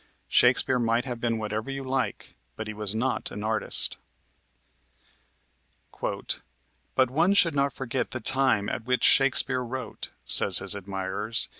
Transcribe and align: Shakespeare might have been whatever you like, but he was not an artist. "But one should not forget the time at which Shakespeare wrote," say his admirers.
Shakespeare 0.29 0.79
might 0.79 1.05
have 1.05 1.21
been 1.21 1.37
whatever 1.37 1.69
you 1.69 1.83
like, 1.83 2.33
but 2.55 2.65
he 2.67 2.73
was 2.73 2.95
not 2.95 3.29
an 3.29 3.43
artist. 3.43 3.97
"But 6.01 6.31
one 7.11 7.35
should 7.35 7.53
not 7.53 7.71
forget 7.71 8.09
the 8.09 8.19
time 8.19 8.67
at 8.67 8.85
which 8.85 9.03
Shakespeare 9.03 9.63
wrote," 9.63 10.09
say 10.25 10.47
his 10.47 10.73
admirers. 10.75 11.49